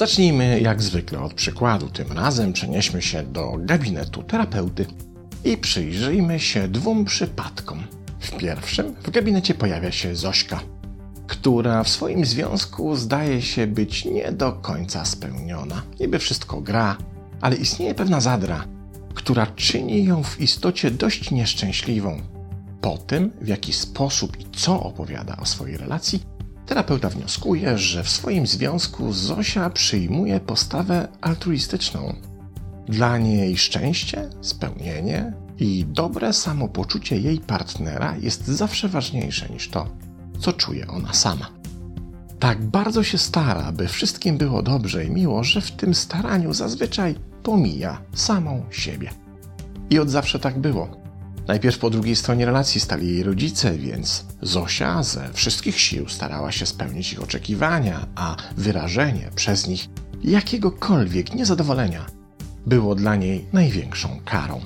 Zacznijmy 0.00 0.60
jak 0.60 0.82
zwykle 0.82 1.20
od 1.20 1.34
przykładu. 1.34 1.88
Tym 1.88 2.12
razem 2.12 2.52
przenieśmy 2.52 3.02
się 3.02 3.22
do 3.22 3.52
gabinetu 3.58 4.22
terapeuty 4.22 4.86
i 5.44 5.56
przyjrzyjmy 5.56 6.40
się 6.40 6.68
dwóm 6.68 7.04
przypadkom. 7.04 7.82
W 8.20 8.36
pierwszym 8.36 8.94
w 9.02 9.10
gabinecie 9.10 9.54
pojawia 9.54 9.92
się 9.92 10.16
Zośka, 10.16 10.60
która 11.26 11.84
w 11.84 11.88
swoim 11.88 12.24
związku 12.24 12.96
zdaje 12.96 13.42
się 13.42 13.66
być 13.66 14.04
nie 14.04 14.32
do 14.32 14.52
końca 14.52 15.04
spełniona. 15.04 15.82
Niby 16.00 16.18
wszystko 16.18 16.60
gra, 16.60 16.96
ale 17.40 17.56
istnieje 17.56 17.94
pewna 17.94 18.20
zadra, 18.20 18.64
która 19.14 19.46
czyni 19.46 20.04
ją 20.04 20.24
w 20.24 20.40
istocie 20.40 20.90
dość 20.90 21.30
nieszczęśliwą. 21.30 22.20
Po 22.80 22.98
tym, 22.98 23.30
w 23.40 23.48
jaki 23.48 23.72
sposób 23.72 24.40
i 24.40 24.44
co 24.56 24.82
opowiada 24.82 25.36
o 25.36 25.46
swojej 25.46 25.76
relacji, 25.76 26.22
terapeuta 26.70 27.08
wnioskuje, 27.08 27.78
że 27.78 28.04
w 28.04 28.08
swoim 28.08 28.46
związku 28.46 29.12
Zosia 29.12 29.70
przyjmuje 29.70 30.40
postawę 30.40 31.08
altruistyczną. 31.20 32.14
Dla 32.88 33.18
niej 33.18 33.58
szczęście, 33.58 34.30
spełnienie 34.40 35.32
i 35.58 35.86
dobre 35.88 36.32
samopoczucie 36.32 37.16
jej 37.18 37.38
partnera 37.38 38.16
jest 38.16 38.46
zawsze 38.46 38.88
ważniejsze 38.88 39.48
niż 39.48 39.68
to, 39.68 39.88
co 40.38 40.52
czuje 40.52 40.86
ona 40.86 41.12
sama. 41.12 41.50
Tak 42.38 42.64
bardzo 42.64 43.02
się 43.02 43.18
stara, 43.18 43.72
by 43.72 43.88
wszystkim 43.88 44.38
było 44.38 44.62
dobrze 44.62 45.04
i 45.04 45.10
miło, 45.10 45.44
że 45.44 45.60
w 45.60 45.70
tym 45.70 45.94
staraniu 45.94 46.54
zazwyczaj 46.54 47.14
pomija 47.42 48.02
samą 48.14 48.64
siebie. 48.70 49.10
I 49.90 49.98
od 49.98 50.10
zawsze 50.10 50.38
tak 50.38 50.58
było. 50.58 50.99
Najpierw 51.48 51.78
po 51.78 51.90
drugiej 51.90 52.16
stronie 52.16 52.46
relacji 52.46 52.80
stali 52.80 53.08
jej 53.08 53.22
rodzice, 53.22 53.78
więc 53.78 54.24
Zosia 54.42 55.02
ze 55.02 55.32
wszystkich 55.32 55.80
sił 55.80 56.08
starała 56.08 56.52
się 56.52 56.66
spełnić 56.66 57.12
ich 57.12 57.22
oczekiwania, 57.22 58.06
a 58.14 58.36
wyrażenie 58.56 59.30
przez 59.34 59.66
nich 59.66 59.88
jakiegokolwiek 60.24 61.34
niezadowolenia 61.34 62.06
było 62.66 62.94
dla 62.94 63.16
niej 63.16 63.46
największą 63.52 64.20
karą. 64.24 64.60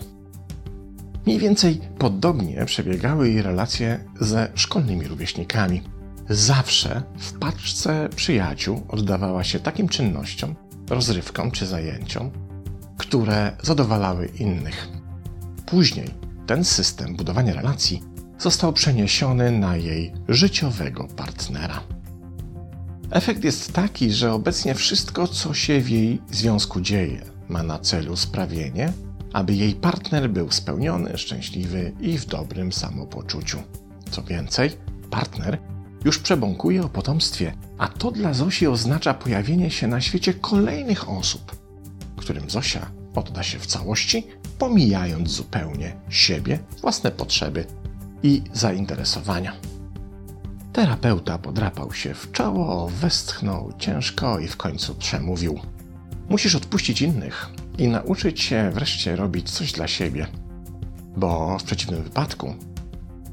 Mniej 1.26 1.38
więcej 1.38 1.80
podobnie 1.98 2.64
przebiegały 2.64 3.28
jej 3.28 3.42
relacje 3.42 4.04
ze 4.20 4.48
szkolnymi 4.54 5.08
rówieśnikami. 5.08 5.82
Zawsze 6.28 7.02
w 7.18 7.38
paczce 7.38 8.08
przyjaciół 8.16 8.82
oddawała 8.88 9.44
się 9.44 9.60
takim 9.60 9.88
czynnościom, 9.88 10.54
rozrywkom 10.90 11.50
czy 11.50 11.66
zajęciom, 11.66 12.30
które 12.98 13.56
zadowalały 13.62 14.26
innych. 14.26 14.88
Później 15.66 16.23
ten 16.46 16.64
system 16.64 17.16
budowania 17.16 17.54
relacji 17.54 18.02
został 18.38 18.72
przeniesiony 18.72 19.50
na 19.50 19.76
jej 19.76 20.12
życiowego 20.28 21.08
partnera. 21.16 21.80
Efekt 23.10 23.44
jest 23.44 23.72
taki, 23.72 24.12
że 24.12 24.32
obecnie 24.32 24.74
wszystko, 24.74 25.28
co 25.28 25.54
się 25.54 25.80
w 25.80 25.90
jej 25.90 26.22
związku 26.30 26.80
dzieje, 26.80 27.22
ma 27.48 27.62
na 27.62 27.78
celu 27.78 28.16
sprawienie, 28.16 28.92
aby 29.32 29.54
jej 29.54 29.74
partner 29.74 30.30
był 30.30 30.50
spełniony, 30.50 31.18
szczęśliwy 31.18 31.92
i 32.00 32.18
w 32.18 32.26
dobrym 32.26 32.72
samopoczuciu. 32.72 33.58
Co 34.10 34.22
więcej, 34.22 34.70
partner 35.10 35.58
już 36.04 36.18
przebąkuje 36.18 36.84
o 36.84 36.88
potomstwie, 36.88 37.54
a 37.78 37.88
to 37.88 38.10
dla 38.10 38.34
Zosi 38.34 38.66
oznacza 38.66 39.14
pojawienie 39.14 39.70
się 39.70 39.86
na 39.86 40.00
świecie 40.00 40.34
kolejnych 40.34 41.08
osób, 41.08 41.56
którym 42.16 42.50
Zosia 42.50 42.90
odda 43.14 43.42
się 43.42 43.58
w 43.58 43.66
całości, 43.66 44.26
pomijając 44.58 45.30
zupełnie 45.30 45.96
siebie, 46.08 46.58
własne 46.80 47.10
potrzeby 47.10 47.66
i 48.22 48.42
zainteresowania. 48.52 49.52
Terapeuta 50.72 51.38
podrapał 51.38 51.92
się 51.92 52.14
w 52.14 52.32
czoło, 52.32 52.88
westchnął 52.88 53.72
ciężko 53.78 54.38
i 54.38 54.48
w 54.48 54.56
końcu 54.56 54.94
przemówił. 54.94 55.60
Musisz 56.28 56.54
odpuścić 56.54 57.02
innych 57.02 57.50
i 57.78 57.88
nauczyć 57.88 58.40
się 58.40 58.70
wreszcie 58.70 59.16
robić 59.16 59.50
coś 59.50 59.72
dla 59.72 59.88
siebie, 59.88 60.26
bo 61.16 61.58
w 61.58 61.64
przeciwnym 61.64 62.02
wypadku 62.02 62.54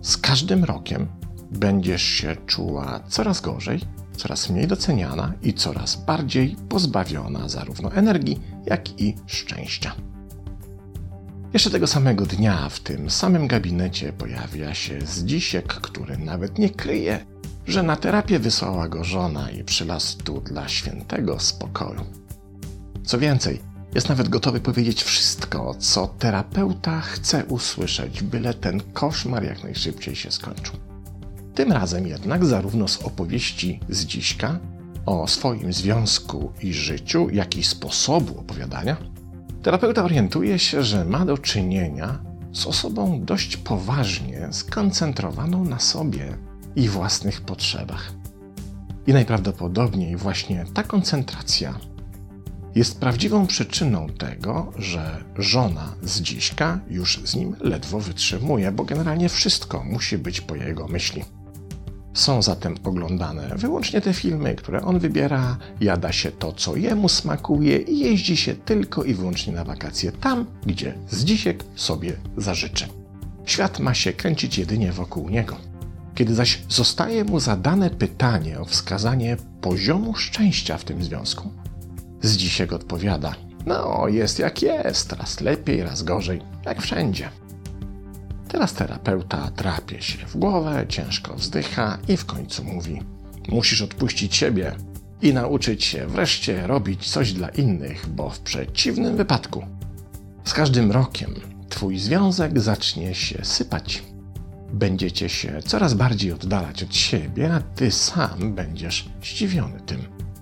z 0.02 0.18
każdym 0.18 0.64
rokiem 0.64 1.08
będziesz 1.52 2.04
się 2.04 2.36
czuła 2.46 3.00
coraz 3.08 3.42
gorzej, 3.42 3.80
coraz 4.18 4.50
mniej 4.50 4.68
doceniana 4.68 5.34
i 5.42 5.54
coraz 5.54 5.96
bardziej 5.96 6.56
pozbawiona 6.70 7.50
zarówno 7.50 7.94
energii, 7.94 8.40
jak 8.66 9.02
i 9.02 9.16
szczęścia. 9.28 9.96
Jeszcze 11.54 11.70
tego 11.70 11.88
samego 11.88 12.26
dnia 12.26 12.70
w 12.70 12.80
tym 12.80 13.10
samym 13.10 13.48
gabinecie 13.48 14.14
pojawia 14.14 14.74
się 14.74 15.02
Zdzisiek, 15.02 15.68
który 15.68 16.18
nawet 16.18 16.58
nie 16.60 16.70
kryje, 16.70 17.26
że 17.68 17.84
na 17.84 17.96
terapię 17.96 18.40
wysłała 18.40 18.88
go 18.88 19.04
żona 19.04 19.52
i 19.52 19.64
przylazł 19.64 20.18
tu 20.24 20.42
dla 20.42 20.68
świętego 20.68 21.40
spokoju. 21.40 22.06
Co 23.06 23.20
więcej, 23.20 23.62
jest 23.96 24.10
nawet 24.10 24.30
gotowy 24.30 24.60
powiedzieć 24.60 25.04
wszystko, 25.04 25.76
co 25.80 26.08
terapeuta 26.08 27.02
chce 27.02 27.46
usłyszeć, 27.46 28.24
byle 28.24 28.54
ten 28.54 28.82
koszmar 28.94 29.44
jak 29.44 29.64
najszybciej 29.64 30.16
się 30.16 30.32
skończył. 30.32 30.91
Tym 31.56 31.72
razem 31.72 32.08
jednak 32.08 32.46
zarówno 32.46 32.88
z 32.88 33.02
opowieści 33.02 33.80
z 33.90 34.06
dziśka 34.06 34.60
o 35.06 35.28
swoim 35.28 35.74
związku 35.74 36.52
i 36.62 36.74
życiu, 36.74 37.30
jak 37.30 37.56
i 37.56 37.64
sposobu 37.64 38.40
opowiadania, 38.40 38.98
terapeuta 39.64 40.04
orientuje 40.04 40.60
się, 40.60 40.84
że 40.84 41.06
ma 41.06 41.26
do 41.26 41.38
czynienia 41.38 42.20
z 42.52 42.68
osobą 42.68 43.22
dość 43.26 43.58
poważnie 43.58 44.48
skoncentrowaną 44.52 45.66
na 45.66 45.80
sobie 45.80 46.38
i 46.76 46.90
własnych 46.90 47.42
potrzebach. 47.42 48.14
I 49.08 49.14
najprawdopodobniej 49.14 50.16
właśnie 50.16 50.66
ta 50.74 50.84
koncentracja 50.84 51.80
jest 52.76 53.00
prawdziwą 53.00 53.48
przyczyną 53.48 54.08
tego, 54.10 54.72
że 54.78 55.24
żona 55.38 55.96
z 56.04 56.22
dziśka 56.22 56.80
już 56.90 57.22
z 57.24 57.36
nim 57.36 57.56
ledwo 57.60 58.00
wytrzymuje, 58.00 58.72
bo 58.72 58.84
generalnie 58.84 59.30
wszystko 59.30 59.84
musi 59.84 60.18
być 60.18 60.42
po 60.42 60.56
jego 60.56 60.88
myśli. 60.88 61.24
Są 62.14 62.42
zatem 62.42 62.76
oglądane 62.84 63.56
wyłącznie 63.56 64.02
te 64.02 64.14
filmy, 64.14 64.56
które 64.56 64.82
on 64.82 65.00
wybiera, 65.00 65.58
jada 65.82 66.12
się 66.12 66.32
to, 66.32 66.54
co 66.54 66.76
jemu 66.76 67.10
smakuje 67.10 67.78
i 67.78 68.00
jeździ 68.00 68.38
się 68.38 68.56
tylko 68.56 69.04
i 69.04 69.14
wyłącznie 69.14 69.54
na 69.54 69.64
wakacje 69.64 70.12
tam, 70.12 70.46
gdzie 70.66 70.94
Zdzisiek 71.10 71.64
sobie 71.76 72.14
zażyczy. 72.38 72.88
Świat 73.46 73.80
ma 73.80 73.94
się 73.94 74.14
kręcić 74.14 74.58
jedynie 74.58 74.92
wokół 74.92 75.30
niego. 75.30 75.56
Kiedy 76.16 76.36
zaś 76.36 76.62
zostaje 76.70 77.24
mu 77.24 77.40
zadane 77.40 77.90
pytanie 77.90 78.60
o 78.60 78.66
wskazanie 78.66 79.38
poziomu 79.62 80.16
szczęścia 80.16 80.78
w 80.78 80.84
tym 80.84 81.04
związku, 81.04 81.52
Zdzisiek 82.22 82.74
odpowiada: 82.74 83.36
No, 83.66 84.08
jest 84.08 84.40
jak 84.40 84.62
jest, 84.62 85.14
raz 85.14 85.42
lepiej, 85.42 85.84
raz 85.84 86.04
gorzej, 86.04 86.42
jak 86.66 86.82
wszędzie. 86.82 87.30
Teraz 88.52 88.74
terapeuta 88.74 89.52
drapie 89.58 90.02
się 90.02 90.26
w 90.28 90.38
głowę, 90.38 90.86
ciężko 90.90 91.36
wzdycha 91.36 91.98
i 92.08 92.18
w 92.18 92.26
końcu 92.26 92.64
mówi: 92.64 93.02
Musisz 93.50 93.82
odpuścić 93.82 94.36
siebie 94.36 94.76
i 95.22 95.34
nauczyć 95.34 95.84
się 95.84 96.08
wreszcie 96.08 96.68
robić 96.68 97.10
coś 97.10 97.34
dla 97.34 97.50
innych, 97.50 98.10
bo 98.10 98.30
w 98.30 98.40
przeciwnym 98.40 99.18
wypadku 99.18 99.66
z 100.46 100.54
każdym 100.54 100.92
rokiem 100.92 101.36
Twój 101.70 102.00
związek 102.00 102.60
zacznie 102.60 103.16
się 103.16 103.46
sypać. 103.46 104.04
Będziecie 104.74 105.30
się 105.30 105.60
coraz 105.66 105.94
bardziej 105.94 106.32
oddalać 106.32 106.84
od 106.84 106.96
siebie, 106.96 107.54
a 107.54 107.62
Ty 107.62 107.92
sam 107.92 108.54
będziesz 108.56 109.10
zdziwiony 109.22 109.80
tym, 109.86 110.02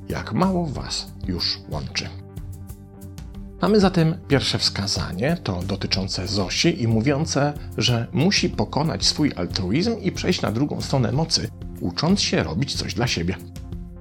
jak 0.10 0.34
mało 0.34 0.66
Was 0.66 1.08
już 1.28 1.60
łączy. 1.70 2.10
Mamy 3.62 3.80
zatem 3.80 4.16
pierwsze 4.28 4.58
wskazanie, 4.60 5.38
to 5.44 5.64
dotyczące 5.64 6.28
Zosi 6.28 6.84
i 6.84 6.88
mówiące, 6.88 7.54
że 7.78 8.08
musi 8.14 8.50
pokonać 8.50 9.06
swój 9.06 9.32
altruizm 9.36 10.00
i 10.02 10.12
przejść 10.12 10.42
na 10.42 10.52
drugą 10.52 10.82
stronę 10.82 11.12
mocy, 11.12 11.50
ucząc 11.82 12.22
się 12.22 12.44
robić 12.44 12.76
coś 12.76 12.94
dla 12.94 13.08
siebie. 13.08 13.36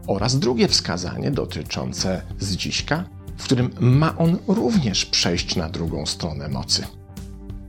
Oraz 0.06 0.38
drugie 0.38 0.68
wskazanie 0.68 1.30
dotyczące 1.30 2.22
Zdziśka, 2.38 3.04
w 3.36 3.44
którym 3.44 3.70
ma 3.80 4.16
on 4.16 4.38
również 4.46 5.06
przejść 5.06 5.56
na 5.56 5.68
drugą 5.68 6.06
stronę 6.06 6.48
mocy, 6.48 6.84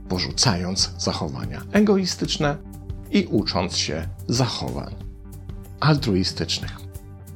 porzucając 0.08 0.92
zachowania 0.98 1.62
egoistyczne 1.72 2.56
i 3.10 3.26
ucząc 3.26 3.76
się 3.76 4.08
zachowań 4.28 4.94
altruistycznych. 5.80 6.76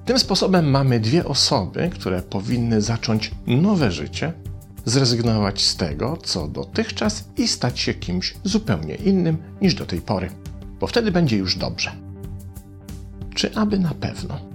Tym 0.05 0.19
sposobem 0.19 0.71
mamy 0.71 1.01
dwie 1.01 1.25
osoby, 1.25 1.91
które 1.95 2.23
powinny 2.23 2.83
zacząć 2.83 3.31
nowe 3.47 3.93
życie, 3.93 4.33
zrezygnować 4.85 5.63
z 5.63 5.77
tego, 5.77 6.17
co 6.23 6.49
dotychczas 6.49 7.25
i 7.37 7.49
stać 7.49 7.81
się 7.81 7.95
kimś 7.95 8.35
zupełnie 8.45 8.95
innym 8.95 9.39
niż 9.61 9.75
do 9.75 9.87
tej 9.87 10.01
pory, 10.01 10.31
bo 10.81 10.87
wtedy 10.87 11.13
będzie 11.13 11.37
już 11.37 11.57
dobrze. 11.57 11.93
Czy 13.35 13.55
aby 13.55 13.79
na 13.79 13.95
pewno? 13.95 14.55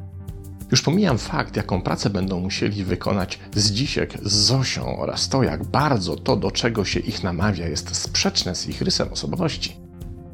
Już 0.72 0.82
pomijam 0.82 1.18
fakt, 1.18 1.56
jaką 1.56 1.82
pracę 1.82 2.10
będą 2.10 2.40
musieli 2.40 2.84
wykonać 2.84 3.40
Zdzisiek 3.56 4.18
z 4.24 4.34
Zosią 4.34 5.00
oraz 5.00 5.30
to, 5.30 5.44
jak 5.44 5.64
bardzo 5.64 6.16
to, 6.16 6.36
do 6.36 6.52
czego 6.52 6.86
się 6.86 7.00
ich 7.00 7.24
namawia, 7.24 7.68
jest 7.68 7.96
sprzeczne 7.96 8.56
z 8.56 8.68
ich 8.68 8.82
rysem 8.82 9.10
osobowości. 9.14 9.76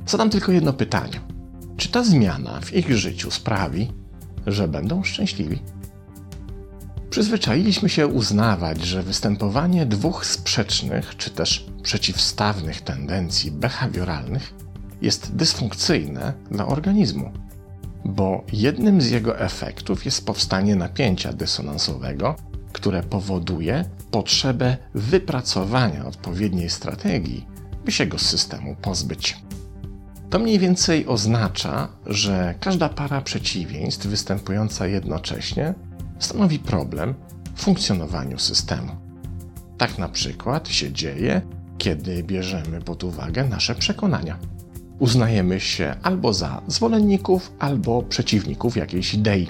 Zadam 0.08 0.30
tylko 0.30 0.52
jedno 0.52 0.74
pytanie. 0.74 1.22
Czy 1.78 1.90
ta 1.90 2.04
zmiana 2.04 2.62
w 2.62 2.74
ich 2.74 2.98
życiu 2.98 3.32
sprawi, 3.32 3.92
że 4.48 4.68
będą 4.68 5.04
szczęśliwi? 5.04 5.60
Przyzwyczailiśmy 7.16 7.90
się 7.90 8.08
uznawać, 8.08 8.82
że 8.86 9.04
występowanie 9.04 9.86
dwóch 9.86 10.26
sprzecznych 10.26 11.18
czy 11.18 11.30
też 11.30 11.66
przeciwstawnych 11.84 12.82
tendencji 12.82 13.52
behawioralnych 13.52 14.54
jest 15.02 15.36
dysfunkcyjne 15.36 16.34
dla 16.52 16.68
organizmu, 16.68 17.32
bo 18.06 18.44
jednym 18.54 19.02
z 19.02 19.10
jego 19.10 19.40
efektów 19.40 20.06
jest 20.06 20.26
powstanie 20.26 20.76
napięcia 20.76 21.34
dysonansowego, 21.34 22.36
które 22.74 23.04
powoduje 23.04 23.86
potrzebę 24.12 24.78
wypracowania 24.94 26.06
odpowiedniej 26.06 26.70
strategii, 26.70 27.48
by 27.86 27.92
się 27.92 28.06
go 28.06 28.20
z 28.20 28.26
systemu 28.26 28.76
pozbyć. 28.76 29.38
To 30.30 30.40
mniej 30.40 30.60
więcej 30.60 31.08
oznacza, 31.08 31.88
że 32.06 32.56
każda 32.60 32.90
para 32.90 33.22
przeciwieństw 33.22 34.08
występująca 34.08 34.88
jednocześnie 34.88 35.74
stanowi 36.20 36.60
problem 36.60 37.14
w 37.56 37.62
funkcjonowaniu 37.62 38.40
systemu. 38.40 38.92
Tak 39.78 39.98
na 39.98 40.10
przykład 40.10 40.70
się 40.70 40.92
dzieje, 40.92 41.42
kiedy 41.78 42.24
bierzemy 42.24 42.82
pod 42.82 43.04
uwagę 43.04 43.44
nasze 43.44 43.76
przekonania. 43.76 44.38
Uznajemy 45.00 45.60
się 45.60 45.96
albo 46.04 46.34
za 46.34 46.62
zwolenników, 46.68 47.52
albo 47.60 48.04
przeciwników 48.04 48.78
jakiejś 48.78 49.14
idei. 49.14 49.48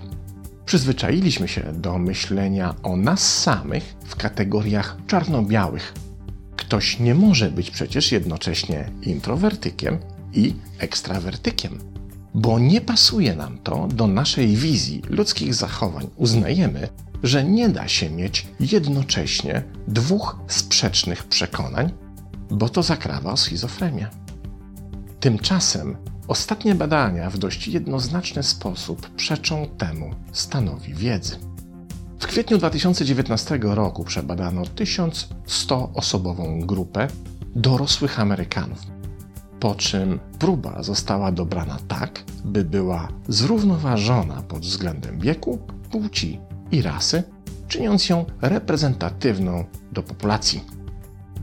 Przyzwyczailiśmy 0.65 1.47
się 1.47 1.61
do 1.73 1.97
myślenia 1.97 2.75
o 2.83 2.97
nas 2.97 3.41
samych 3.41 3.95
w 4.05 4.15
kategoriach 4.15 4.97
czarno-białych. 5.07 5.93
Ktoś 6.55 6.99
nie 6.99 7.15
może 7.15 7.51
być 7.51 7.71
przecież 7.71 8.11
jednocześnie 8.11 8.91
introwertykiem 9.01 9.97
i 10.33 10.53
ekstrawertykiem, 10.79 11.79
bo 12.35 12.59
nie 12.59 12.81
pasuje 12.81 13.35
nam 13.35 13.57
to 13.57 13.87
do 13.87 14.07
naszej 14.07 14.55
wizji 14.55 15.01
ludzkich 15.09 15.53
zachowań. 15.53 16.07
Uznajemy, 16.15 16.87
że 17.23 17.43
nie 17.43 17.69
da 17.69 17.87
się 17.87 18.09
mieć 18.09 18.47
jednocześnie 18.59 19.63
dwóch 19.87 20.37
sprzecznych 20.47 21.23
przekonań, 21.23 21.93
bo 22.49 22.69
to 22.69 22.83
zakrawa 22.83 23.37
schizofrenię. 23.37 24.09
Tymczasem 25.19 25.97
ostatnie 26.27 26.75
badania 26.75 27.29
w 27.29 27.37
dość 27.37 27.67
jednoznaczny 27.67 28.43
sposób 28.43 29.09
przeczą 29.09 29.67
temu 29.77 30.15
stanowi 30.31 30.93
wiedzy. 30.93 31.35
W 32.19 32.27
kwietniu 32.27 32.57
2019 32.57 33.59
roku 33.61 34.03
przebadano 34.03 34.61
1100-osobową 34.61 36.65
grupę 36.65 37.07
dorosłych 37.55 38.19
Amerykanów, 38.19 38.79
po 39.65 39.75
czym 39.75 40.19
próba 40.39 40.83
została 40.83 41.31
dobrana 41.31 41.77
tak, 41.87 42.23
by 42.43 42.63
była 42.63 43.07
zrównoważona 43.27 44.41
pod 44.41 44.59
względem 44.59 45.19
wieku, 45.19 45.59
płci 45.91 46.39
i 46.71 46.81
rasy, 46.81 47.23
czyniąc 47.67 48.09
ją 48.09 48.25
reprezentatywną 48.41 49.65
do 49.91 50.03
populacji. 50.03 50.63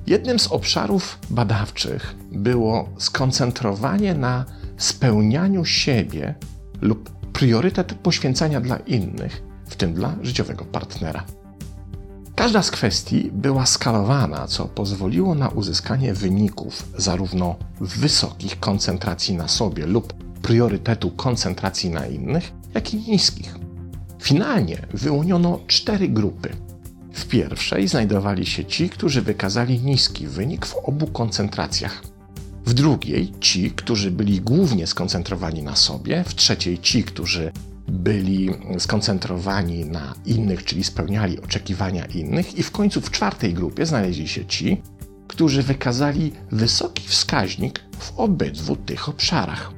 Jednym 0.07 0.39
z 0.39 0.47
obszarów 0.47 1.19
badawczych 1.31 2.15
było 2.33 2.89
skoncentrowanie 2.99 4.15
na 4.15 4.45
spełnianiu 4.77 5.65
siebie 5.65 6.35
lub 6.81 7.11
priorytet 7.33 7.95
poświęcania 7.95 8.61
dla 8.61 8.77
innych, 8.77 9.43
w 9.67 9.77
tym 9.77 9.95
dla 9.95 10.15
życiowego 10.23 10.65
partnera. 10.65 11.25
Każda 12.35 12.63
z 12.63 12.71
kwestii 12.71 13.31
była 13.33 13.67
skalowana, 13.67 14.47
co 14.47 14.65
pozwoliło 14.65 15.35
na 15.35 15.49
uzyskanie 15.49 16.15
wyników 16.15 16.89
zarówno 16.99 17.57
wysokich 17.81 18.61
koncentracji 18.61 19.35
na 19.35 19.49
sobie 19.49 19.87
lub 19.87 20.13
priorytetu 20.43 21.11
koncentracji 21.11 21.91
na 21.91 22.07
innych, 22.07 22.53
jak 22.75 22.95
i 22.95 23.11
niskich. 23.11 23.55
Finalnie 24.21 24.87
wyłoniono 24.95 25.61
cztery 25.67 26.09
grupy. 26.09 26.57
W 27.13 27.27
pierwszej 27.27 27.89
znajdowali 27.89 28.47
się 28.47 28.65
ci, 28.65 28.89
którzy 28.89 29.23
wykazali 29.23 29.81
niski 29.81 30.27
wynik 30.27 30.67
w 30.67 30.77
obu 30.77 31.07
koncentracjach. 31.07 32.03
W 32.67 32.75
drugiej 32.75 33.33
ci, 33.41 33.71
którzy 33.71 34.11
byli 34.11 34.41
głównie 34.41 34.87
skoncentrowani 34.87 35.63
na 35.63 35.77
sobie, 35.77 36.25
w 36.25 36.35
trzeciej 36.35 36.79
ci, 36.79 37.05
którzy 37.05 37.53
byli 37.93 38.51
skoncentrowani 38.79 39.85
na 39.85 40.15
innych, 40.27 40.65
czyli 40.65 40.85
spełniali 40.85 41.41
oczekiwania 41.41 42.05
innych, 42.05 42.59
i 42.59 42.63
w 42.63 42.71
końcu 42.71 43.01
w 43.01 43.11
czwartej 43.11 43.55
grupie 43.55 43.87
znaleźli 43.87 44.29
się 44.29 44.47
ci, 44.47 44.83
którzy 45.29 45.63
wykazali 45.63 46.33
wysoki 46.53 47.09
wskaźnik 47.09 47.81
w 47.99 48.13
obydwu 48.17 48.77
tych 48.77 49.09
obszarach. 49.09 49.73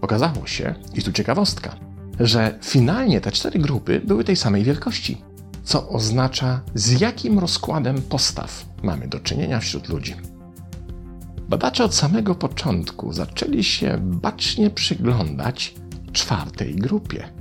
Okazało 0.00 0.46
się, 0.46 0.74
i 0.94 1.02
tu 1.02 1.12
ciekawostka, 1.12 1.76
że 2.20 2.58
finalnie 2.62 3.20
te 3.20 3.32
cztery 3.32 3.58
grupy 3.58 4.00
były 4.04 4.24
tej 4.24 4.36
samej 4.36 4.64
wielkości, 4.64 5.22
co 5.64 5.88
oznacza, 5.88 6.60
z 6.74 7.00
jakim 7.00 7.38
rozkładem 7.38 8.02
postaw 8.02 8.66
mamy 8.82 9.08
do 9.08 9.20
czynienia 9.20 9.60
wśród 9.60 9.88
ludzi. 9.88 10.14
Badacze 11.48 11.84
od 11.84 11.94
samego 11.94 12.34
początku 12.34 13.12
zaczęli 13.12 13.64
się 13.64 13.98
bacznie 14.00 14.70
przyglądać 14.70 15.74
czwartej 16.12 16.76
grupie 16.76 17.37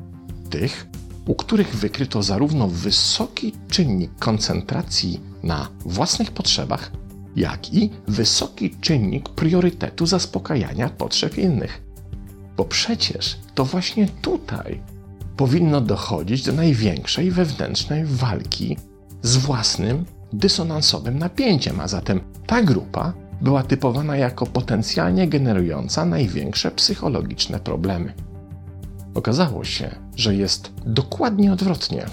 tych, 0.49 0.87
u 1.27 1.35
których 1.35 1.75
wykryto 1.75 2.23
zarówno 2.23 2.67
wysoki 2.67 3.53
czynnik 3.69 4.11
koncentracji 4.19 5.21
na 5.43 5.67
własnych 5.85 6.31
potrzebach, 6.31 6.91
jak 7.35 7.73
i 7.73 7.89
wysoki 8.07 8.75
czynnik 8.81 9.29
priorytetu 9.29 10.05
zaspokajania 10.05 10.89
potrzeb 10.89 11.37
innych. 11.37 11.81
Bo 12.57 12.65
przecież 12.65 13.37
to 13.55 13.65
właśnie 13.65 14.07
tutaj 14.21 14.81
powinno 15.37 15.81
dochodzić 15.81 16.43
do 16.43 16.51
największej 16.51 17.31
wewnętrznej 17.31 18.05
walki 18.05 18.77
z 19.21 19.37
własnym 19.37 20.05
dysonansowym 20.33 21.19
napięciem, 21.19 21.79
a 21.79 21.87
zatem 21.87 22.21
ta 22.47 22.61
grupa 22.63 23.13
była 23.41 23.63
typowana 23.63 24.17
jako 24.17 24.45
potencjalnie 24.45 25.27
generująca 25.27 26.05
największe 26.05 26.71
psychologiczne 26.71 27.59
problemy. 27.59 28.13
Okazało 29.13 29.63
się, 29.63 29.95
że 30.17 30.35
jest 30.35 30.71
dokładnie 30.85 31.53
odwrotnie. 31.53 32.05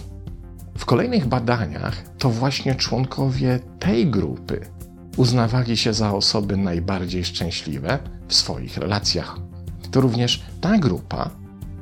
W 0.78 0.84
kolejnych 0.84 1.26
badaniach 1.26 2.02
to 2.18 2.30
właśnie 2.30 2.74
członkowie 2.74 3.60
tej 3.78 4.10
grupy 4.10 4.60
uznawali 5.16 5.76
się 5.76 5.94
za 5.94 6.12
osoby 6.14 6.56
najbardziej 6.56 7.24
szczęśliwe 7.24 7.98
w 8.28 8.34
swoich 8.34 8.76
relacjach. 8.76 9.36
To 9.90 10.00
również 10.00 10.42
ta 10.60 10.78
grupa 10.78 11.30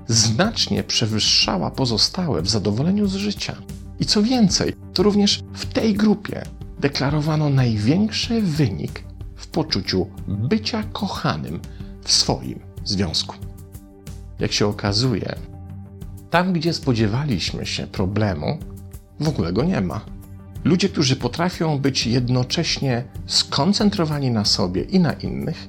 znacznie 0.06 0.82
przewyższała 0.82 1.70
pozostałe 1.70 2.42
w 2.42 2.48
zadowoleniu 2.48 3.06
z 3.06 3.14
życia. 3.14 3.56
I 4.00 4.06
co 4.06 4.22
więcej, 4.22 4.74
to 4.94 5.02
również 5.02 5.42
w 5.52 5.66
tej 5.66 5.94
grupie 5.94 6.42
deklarowano 6.80 7.50
największy 7.50 8.42
wynik 8.42 9.04
w 9.36 9.46
poczuciu 9.46 10.06
bycia 10.28 10.82
kochanym 10.92 11.60
w 12.04 12.12
swoim 12.12 12.60
związku. 12.84 13.36
Jak 14.38 14.52
się 14.52 14.66
okazuje, 14.66 15.34
tam, 16.32 16.52
gdzie 16.52 16.72
spodziewaliśmy 16.72 17.66
się 17.66 17.86
problemu, 17.86 18.58
w 19.20 19.28
ogóle 19.28 19.52
go 19.52 19.64
nie 19.64 19.80
ma. 19.80 20.00
Ludzie, 20.64 20.88
którzy 20.88 21.16
potrafią 21.16 21.78
być 21.78 22.06
jednocześnie 22.06 23.04
skoncentrowani 23.26 24.30
na 24.30 24.44
sobie 24.44 24.82
i 24.82 25.00
na 25.00 25.12
innych, 25.12 25.68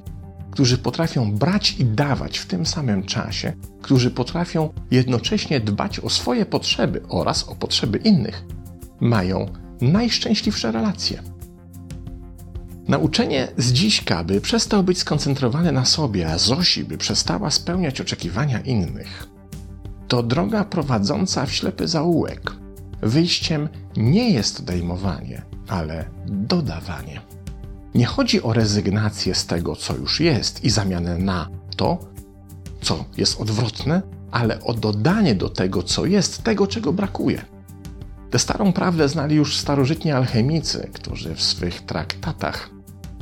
którzy 0.50 0.78
potrafią 0.78 1.32
brać 1.32 1.76
i 1.78 1.84
dawać 1.84 2.38
w 2.38 2.46
tym 2.46 2.66
samym 2.66 3.02
czasie, 3.02 3.52
którzy 3.82 4.10
potrafią 4.10 4.72
jednocześnie 4.90 5.60
dbać 5.60 6.00
o 6.00 6.10
swoje 6.10 6.46
potrzeby 6.46 7.02
oraz 7.08 7.48
o 7.48 7.54
potrzeby 7.54 7.98
innych, 7.98 8.44
mają 9.00 9.46
najszczęśliwsze 9.80 10.72
relacje. 10.72 11.22
Nauczenie 12.88 13.48
z 13.56 13.72
dziśka, 13.72 14.24
by 14.24 14.40
przestał 14.40 14.82
być 14.82 14.98
skoncentrowany 14.98 15.72
na 15.72 15.84
sobie, 15.84 16.32
a 16.32 16.38
Zosi 16.38 16.84
by 16.84 16.98
przestała 16.98 17.50
spełniać 17.50 18.00
oczekiwania 18.00 18.60
innych, 18.60 19.33
to 20.08 20.22
droga 20.22 20.64
prowadząca 20.64 21.46
w 21.46 21.52
ślepy 21.52 21.88
zaułek. 21.88 22.52
Wyjściem 23.02 23.68
nie 23.96 24.30
jest 24.30 24.60
odejmowanie, 24.60 25.42
ale 25.68 26.04
dodawanie. 26.26 27.20
Nie 27.94 28.06
chodzi 28.06 28.42
o 28.42 28.52
rezygnację 28.52 29.34
z 29.34 29.46
tego, 29.46 29.76
co 29.76 29.96
już 29.96 30.20
jest 30.20 30.64
i 30.64 30.70
zamianę 30.70 31.18
na 31.18 31.48
to, 31.76 31.98
co 32.80 33.04
jest 33.16 33.40
odwrotne, 33.40 34.02
ale 34.30 34.62
o 34.62 34.74
dodanie 34.74 35.34
do 35.34 35.48
tego, 35.48 35.82
co 35.82 36.06
jest, 36.06 36.42
tego, 36.42 36.66
czego 36.66 36.92
brakuje. 36.92 37.44
Tę 38.30 38.38
starą 38.38 38.72
prawdę 38.72 39.08
znali 39.08 39.36
już 39.36 39.56
starożytni 39.56 40.12
alchemicy, 40.12 40.90
którzy 40.92 41.34
w 41.34 41.42
swych 41.42 41.82
traktatach 41.82 42.70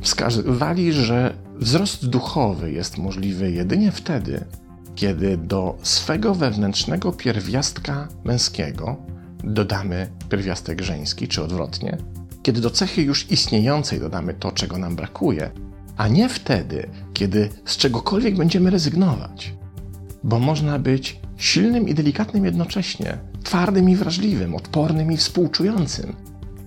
wskazywali, 0.01 0.93
że 0.93 1.33
wzrost 1.55 2.09
duchowy 2.09 2.71
jest 2.71 2.97
możliwy 2.97 3.51
jedynie 3.51 3.91
wtedy, 3.91 4.45
kiedy 4.95 5.37
do 5.37 5.77
swego 5.83 6.35
wewnętrznego 6.35 7.11
pierwiastka 7.11 8.07
męskiego 8.23 8.95
dodamy 9.43 10.09
pierwiastek 10.29 10.81
żeński, 10.81 11.27
czy 11.27 11.43
odwrotnie, 11.43 11.97
kiedy 12.43 12.61
do 12.61 12.69
cechy 12.69 13.01
już 13.01 13.31
istniejącej 13.31 13.99
dodamy 13.99 14.33
to, 14.33 14.51
czego 14.51 14.77
nam 14.77 14.95
brakuje, 14.95 15.51
a 15.97 16.07
nie 16.07 16.29
wtedy, 16.29 16.89
kiedy 17.13 17.49
z 17.65 17.77
czegokolwiek 17.77 18.35
będziemy 18.35 18.69
rezygnować. 18.69 19.53
Bo 20.23 20.39
można 20.39 20.79
być 20.79 21.19
silnym 21.37 21.87
i 21.87 21.93
delikatnym 21.93 22.45
jednocześnie, 22.45 23.17
twardym 23.43 23.89
i 23.89 23.95
wrażliwym, 23.95 24.55
odpornym 24.55 25.11
i 25.11 25.17
współczującym. 25.17 26.15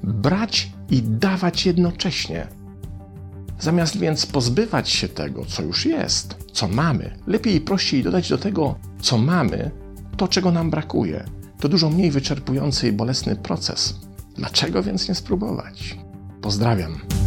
Brać 0.03 0.73
i 0.91 1.03
dawać 1.03 1.67
jednocześnie. 1.67 2.47
Zamiast 3.61 3.99
więc 3.99 4.27
pozbywać 4.27 4.91
się 4.91 5.09
tego, 5.09 5.45
co 5.45 5.63
już 5.63 5.87
jest, 5.87 6.37
co 6.53 6.69
mamy, 6.69 7.19
lepiej 7.27 7.55
i 7.55 7.61
prościej 7.61 8.03
dodać 8.03 8.29
do 8.29 8.39
tego, 8.39 8.75
co 9.01 9.19
mamy, 9.19 9.71
to, 10.17 10.29
czego 10.29 10.53
nam 10.53 10.71
brakuje. 10.71 11.25
To 11.61 11.69
dużo 11.69 11.91
mniej 11.91 12.11
wyczerpujący 12.11 12.89
i 12.89 12.93
bolesny 12.93 13.37
proces. 13.37 13.95
Dlaczego 14.37 14.83
więc 14.83 15.09
nie 15.09 15.15
spróbować? 15.15 15.99
Pozdrawiam. 16.41 17.26